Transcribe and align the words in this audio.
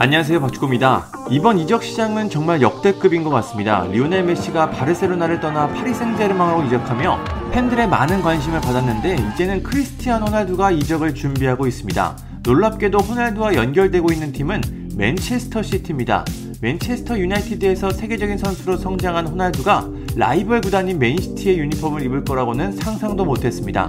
안녕하세요 0.00 0.40
박주호입니다. 0.42 1.08
이번 1.28 1.58
이적 1.58 1.82
시장은 1.82 2.30
정말 2.30 2.62
역대급인 2.62 3.24
것 3.24 3.30
같습니다. 3.30 3.82
리오넬 3.82 4.22
메시가 4.26 4.70
바르셀로나를 4.70 5.40
떠나 5.40 5.66
파리 5.66 5.92
생제르맹으로 5.92 6.66
이적하며 6.66 7.50
팬들의 7.50 7.88
많은 7.88 8.22
관심을 8.22 8.60
받았는데 8.60 9.16
이제는 9.34 9.64
크리스티안 9.64 10.22
호날두가 10.22 10.70
이적을 10.70 11.16
준비하고 11.16 11.66
있습니다. 11.66 12.16
놀랍게도 12.44 12.96
호날두와 12.96 13.56
연결되고 13.56 14.12
있는 14.12 14.30
팀은 14.30 14.90
맨체스터 14.94 15.64
시티입니다. 15.64 16.24
맨체스터 16.62 17.18
유나이티드에서 17.18 17.90
세계적인 17.90 18.38
선수로 18.38 18.76
성장한 18.76 19.26
호날두가 19.26 19.88
라이벌 20.14 20.60
구단인 20.60 21.00
맨시티의 21.00 21.58
유니폼을 21.58 22.02
입을 22.02 22.24
거라고는 22.24 22.70
상상도 22.70 23.24
못했습니다. 23.24 23.88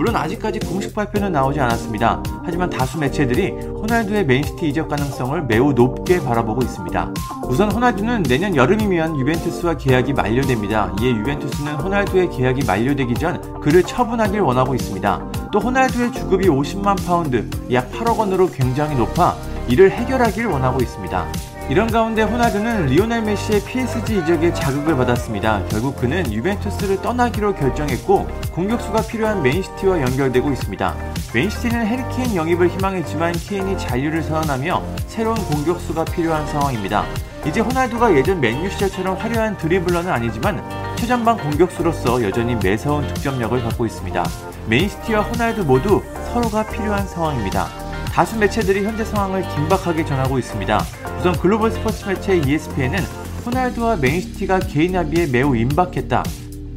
물론 0.00 0.16
아직까지 0.16 0.60
공식 0.60 0.94
발표는 0.94 1.30
나오지 1.30 1.60
않았습니다. 1.60 2.22
하지만 2.42 2.70
다수 2.70 2.96
매체들이 2.98 3.50
호날두의 3.50 4.24
맨시티 4.24 4.70
이적 4.70 4.88
가능성을 4.88 5.42
매우 5.42 5.74
높게 5.74 6.24
바라보고 6.24 6.62
있습니다. 6.62 7.12
우선 7.44 7.70
호날두는 7.70 8.22
내년 8.22 8.56
여름이면 8.56 9.20
유벤투스와 9.20 9.76
계약이 9.76 10.14
만료됩니다. 10.14 10.96
이에 11.02 11.10
유벤투스는 11.10 11.74
호날두의 11.74 12.30
계약이 12.30 12.64
만료되기 12.64 13.12
전 13.16 13.60
그를 13.60 13.82
처분하길 13.82 14.40
원하고 14.40 14.74
있습니다. 14.74 15.50
또 15.52 15.58
호날두의 15.58 16.12
주급이 16.12 16.48
50만 16.48 17.04
파운드, 17.04 17.50
약 17.70 17.92
8억 17.92 18.16
원으로 18.16 18.48
굉장히 18.50 18.96
높아 18.96 19.36
이를 19.68 19.90
해결하길 19.90 20.46
원하고 20.46 20.80
있습니다. 20.80 21.49
이런 21.70 21.88
가운데 21.88 22.22
호날두는 22.22 22.86
리오넬 22.86 23.22
메시의 23.22 23.62
PSG 23.62 24.18
이적에 24.18 24.52
자극을 24.52 24.96
받았습니다. 24.96 25.62
결국 25.68 25.96
그는 25.96 26.32
유벤투스를 26.32 27.00
떠나기로 27.00 27.54
결정했고 27.54 28.26
공격수가 28.50 29.02
필요한 29.02 29.40
맨시티와 29.40 30.00
연결되고 30.00 30.50
있습니다. 30.50 30.96
맨시티는 31.32 31.86
해리 31.86 32.13
케인 32.13 32.34
영입을 32.34 32.70
희망했지만 32.70 33.34
케인이 33.34 33.78
잔류를 33.78 34.20
선언하며 34.20 34.82
새로운 35.06 35.36
공격수가 35.36 36.06
필요한 36.06 36.44
상황입니다. 36.48 37.04
이제 37.46 37.60
호날두가 37.60 38.16
예전 38.16 38.40
맨유 38.40 38.68
시절처럼 38.70 39.16
화려한 39.16 39.56
드리블러는 39.56 40.10
아니지만 40.10 40.60
최전방 40.96 41.38
공격수로서 41.38 42.20
여전히 42.24 42.56
매서운 42.56 43.06
득점력을 43.06 43.62
갖고 43.62 43.86
있습니다. 43.86 44.24
맨시티와 44.66 45.22
호날두 45.22 45.64
모두 45.64 46.02
서로가 46.32 46.66
필요한 46.66 47.06
상황입니다. 47.06 47.68
다수 48.12 48.36
매체들이 48.36 48.84
현재 48.84 49.04
상황을 49.04 49.42
긴박하게 49.54 50.04
전하고 50.04 50.36
있습니다. 50.36 50.99
우선 51.20 51.34
글로벌 51.34 51.70
스포츠 51.70 52.08
매체 52.08 52.38
ESPN은 52.38 52.98
호날두와 53.44 53.96
맨시티가 53.96 54.60
개인 54.60 54.96
합의에 54.96 55.26
매우 55.26 55.54
임박했다. 55.54 56.24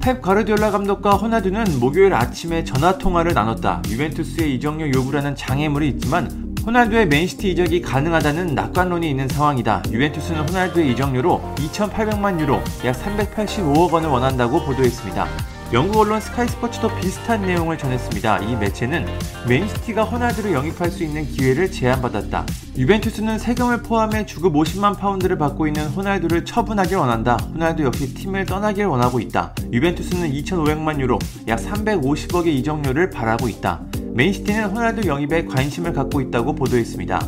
펩 0.02 0.22
가르디올라 0.22 0.70
감독과 0.70 1.12
호날두는 1.12 1.80
목요일 1.80 2.14
아침에 2.14 2.66
전화 2.66 2.98
통화를 2.98 3.34
나눴다. 3.34 3.84
유벤투스의 3.88 4.54
이적료 4.56 4.90
요구라는 4.94 5.38
장애물이 5.38 5.88
있지만 5.92 6.56
호날두의 6.66 7.08
맨시티 7.08 7.52
이적이 7.52 7.84
가능하다는 7.84 8.54
낙관론이 8.54 9.10
있는 9.10 9.30
상황이다. 9.30 9.84
유벤투스는 9.90 10.50
호날두의 10.50 10.92
이적료로 10.92 11.42
2,800만 11.56 12.38
유로, 12.42 12.56
약 12.84 13.02
385억 13.02 13.92
원을 13.94 14.10
원한다고 14.10 14.66
보도했습니다. 14.66 15.53
영국 15.74 16.02
언론 16.02 16.22
스카이 16.22 16.48
스포츠도 16.48 16.88
비슷한 16.98 17.42
내용을 17.42 17.80
전했습니다. 17.80 18.44
이 18.44 18.56
매체는 18.58 19.08
맨시티가 19.50 20.04
호날두를 20.04 20.54
영입할 20.54 20.92
수 20.92 21.04
있는 21.04 21.26
기회를 21.26 21.72
제안받았다. 21.72 22.46
유벤투스는 22.78 23.40
세금을 23.40 23.82
포함해 23.82 24.28
주급 24.28 24.54
50만 24.54 24.96
파운드를 24.96 25.40
받고 25.40 25.66
있는 25.66 25.88
호날두를 25.88 26.46
처분하길 26.46 26.98
원한다. 26.98 27.38
호날두 27.56 27.86
역시 27.86 28.14
팀을 28.14 28.46
떠나길 28.46 28.86
원하고 28.86 29.20
있다. 29.20 29.56
유벤투스는 29.72 30.32
2,500만 30.32 31.00
유로, 31.00 31.18
약 31.48 31.58
350억의 31.58 32.50
이적료를 32.50 33.10
바라고 33.10 33.50
있다. 33.50 33.82
맨시티는 34.14 34.66
호날두 34.66 35.08
영입에 35.08 35.46
관심을 35.46 35.92
갖고 35.92 36.22
있다고 36.22 36.54
보도했습니다. 36.54 37.20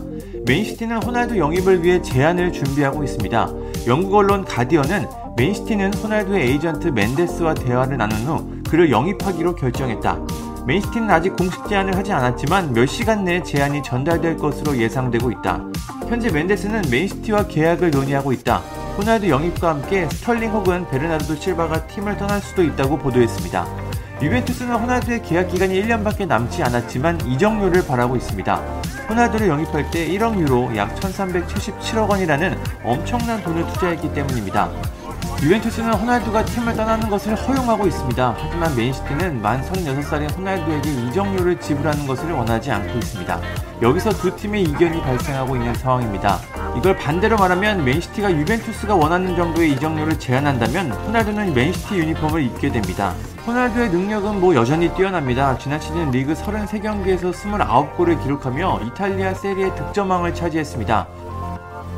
맨시티는 0.46 1.02
호날두 1.02 1.40
영입을 1.40 1.84
위해 1.84 2.00
제안을 2.00 2.52
준비하고 2.54 3.04
있습니다. 3.04 3.50
영국 3.88 4.14
언론 4.14 4.46
가디언은 4.46 5.25
맨시티는 5.38 5.94
호날두의 5.96 6.50
에이전트 6.50 6.88
멘데스와 6.88 7.56
대화를 7.56 7.98
나눈 7.98 8.18
후 8.20 8.64
그를 8.70 8.90
영입하기로 8.90 9.56
결정했다. 9.56 10.18
맨시티는 10.66 11.10
아직 11.12 11.36
공식 11.36 11.68
제안을 11.68 11.96
하지 11.98 12.14
않았지만 12.14 12.74
몇 12.74 12.86
시간 12.86 13.26
내에 13.26 13.44
제안이 13.44 13.84
전달될 13.84 14.38
것으로 14.38 14.78
예상되고 14.78 15.30
있다. 15.32 15.62
현재 16.08 16.32
멘데스는 16.32 16.84
맨시티와 16.90 17.48
계약을 17.48 17.92
논의하고 17.92 18.32
있다. 18.32 18.60
호날두 18.98 19.30
영입과 19.30 19.72
함께 19.72 20.08
스털링 20.10 20.52
혹은 20.52 20.88
베르나르도 20.90 21.36
실바가 21.36 21.86
팀을 21.88 22.18
떠날 22.18 22.40
수도 22.40 22.64
있다고 22.64 22.98
보도했습니다. 22.98 23.68
유벤투스는 24.22 24.74
호날두의 24.74 25.22
계약 25.24 25.50
기간이 25.50 25.82
1년밖에 25.82 26.26
남지 26.26 26.64
않았지만 26.64 27.20
이적료를 27.28 27.86
바라고 27.86 28.16
있습니다. 28.16 28.56
호날두를 29.10 29.50
영입할 29.50 29.92
때 29.92 30.08
1억 30.08 30.40
유로 30.40 30.74
약 30.78 30.96
1377억 30.96 32.10
원이라는 32.10 32.58
엄청난 32.86 33.44
돈을 33.44 33.68
투자했기 33.68 34.14
때문입니다. 34.14 34.72
유벤투스는 35.42 35.94
호날두가 35.94 36.46
팀을 36.46 36.76
떠나는 36.76 37.10
것을 37.10 37.36
허용하고 37.36 37.86
있습니다. 37.86 38.36
하지만 38.40 38.76
맨시티는 38.76 39.42
만 39.42 39.62
36살인 39.62 40.36
호날두에게 40.36 40.90
이적료를 40.90 41.60
지불하는 41.60 42.08
것을 42.08 42.32
원하지 42.32 42.72
않고 42.72 42.98
있습니다. 42.98 43.42
여기서 43.82 44.12
두 44.12 44.36
팀의 44.36 44.64
이견이 44.64 45.02
발생하고 45.02 45.56
있는 45.56 45.76
상황입니다. 45.76 46.40
이걸 46.78 46.98
반대로 46.98 47.38
말하면 47.38 47.84
맨시티가 47.84 48.32
유벤투스가 48.32 48.96
원하는 48.96 49.36
정도의 49.36 49.74
이적료를 49.74 50.18
제한한다면 50.18 50.92
호날두는 50.92 51.54
맨시티 51.54 51.96
유니폼을 51.96 52.42
입게 52.42 52.72
됩니다. 52.72 53.14
호날두의 53.46 53.90
능력은 53.90 54.40
뭐 54.40 54.56
여전히 54.56 54.92
뛰어납니다. 54.96 55.58
지난 55.60 55.80
시즌 55.80 56.10
리그 56.10 56.34
33경기에서 56.34 57.32
29골을 57.32 58.24
기록하며 58.24 58.82
이탈리아 58.88 59.34
세리의 59.36 59.76
득점왕을 59.76 60.34
차지했습니다. 60.34 61.08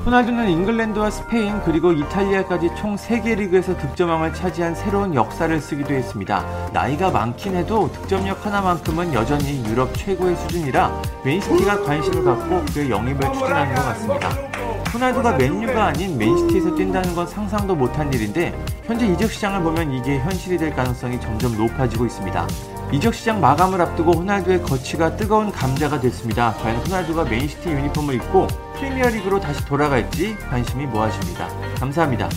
호날두는 0.07 0.47
잉글랜드와 0.47 1.11
스페인 1.11 1.61
그리고 1.65 1.91
이탈리아까지 1.91 2.69
총 2.77 2.95
3개 2.95 3.35
리그에서 3.35 3.75
득점왕을 3.77 4.33
차지한 4.33 4.73
새로운 4.73 5.13
역사를 5.13 5.59
쓰기도 5.59 5.93
했습니다. 5.93 6.45
나이가 6.71 7.11
많긴 7.11 7.57
해도 7.57 7.91
득점력 7.91 8.45
하나만큼은 8.45 9.13
여전히 9.13 9.65
유럽 9.65 9.93
최고의 9.97 10.37
수준이라 10.37 11.01
맨시티가 11.25 11.83
관심을 11.83 12.23
갖고 12.23 12.63
그의 12.73 12.89
영입을 12.89 13.19
추진하는 13.33 13.75
것 13.75 13.83
같습니다. 13.83 14.56
호날두가 14.87 15.33
맨유가 15.37 15.85
아닌 15.87 16.17
맨시티에서 16.17 16.75
뛴다는 16.75 17.15
건 17.15 17.27
상상도 17.27 17.75
못한 17.75 18.11
일인데 18.13 18.53
현재 18.85 19.05
이적 19.05 19.31
시장을 19.31 19.61
보면 19.61 19.93
이게 19.93 20.19
현실이 20.19 20.57
될 20.57 20.75
가능성이 20.75 21.19
점점 21.19 21.57
높아지고 21.57 22.05
있습니다. 22.05 22.47
이적 22.91 23.13
시장 23.13 23.41
마감을 23.41 23.81
앞두고 23.81 24.13
호날두의 24.13 24.63
거취가 24.63 25.17
뜨거운 25.17 25.51
감자가 25.51 25.99
됐습니다. 25.99 26.53
과연 26.53 26.77
호날두가 26.85 27.25
맨시티 27.25 27.69
유니폼을 27.69 28.15
입고 28.15 28.47
프리미어리그로 28.75 29.39
다시 29.39 29.65
돌아갈지 29.65 30.37
관심이 30.49 30.85
모아집니다. 30.85 31.49
감사합니다. 31.79 32.29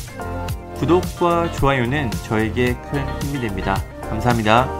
구독과 0.76 1.52
좋아요는 1.52 2.10
저에게 2.26 2.74
큰 2.90 3.06
힘이 3.22 3.40
됩니다. 3.40 3.80
감사합니다. 4.08 4.79